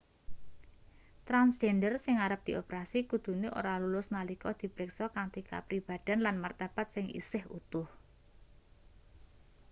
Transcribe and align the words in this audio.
transjender 1.29 1.93
sing 2.05 2.15
arep 2.25 2.41
dioperasi 2.49 2.99
kudune 3.11 3.47
ora 3.59 3.73
lulus 3.83 4.07
nalika 4.15 4.49
di 4.59 4.67
priksa 4.75 5.05
kanthi 5.15 5.41
kapribadhen 5.49 6.19
lan 6.25 6.35
martabat 6.43 6.87
sing 6.95 7.05
isih 7.21 7.43
utuh 7.57 7.87